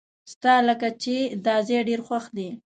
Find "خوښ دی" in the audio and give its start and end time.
2.07-2.49